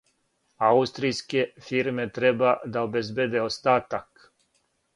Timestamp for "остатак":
3.51-4.29